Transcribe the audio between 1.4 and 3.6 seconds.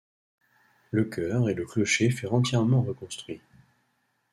et le clocher furent entièrement reconstruits.